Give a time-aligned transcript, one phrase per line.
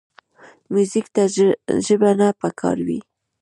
[0.73, 1.23] موزیک ته
[1.87, 2.99] ژبه نه پکار وي.